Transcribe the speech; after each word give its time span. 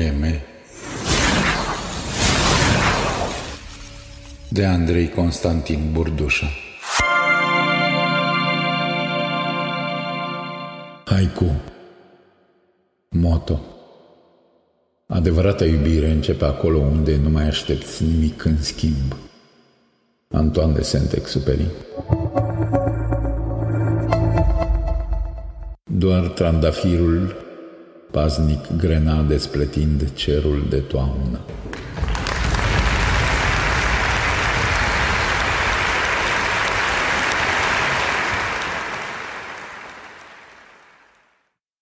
Poeme 0.00 0.42
de 4.48 4.64
Andrei 4.64 5.08
Constantin 5.08 5.92
Burdușa. 5.92 6.46
Haiku. 11.04 11.60
Moto. 13.08 13.60
Adevărata 15.06 15.64
iubire 15.64 16.10
începe 16.10 16.44
acolo 16.44 16.78
unde 16.78 17.16
nu 17.16 17.30
mai 17.30 17.46
aștepți 17.46 18.04
nimic 18.04 18.44
în 18.44 18.62
schimb. 18.62 19.16
Antoine 20.28 20.72
de 20.72 20.82
Saint-Exupéry. 20.82 21.66
Doar 25.84 26.26
trandafirul 26.26 27.48
paznic 28.10 28.76
grena 28.76 29.22
despletind 29.22 30.12
cerul 30.14 30.66
de 30.70 30.76
toamnă. 30.76 31.40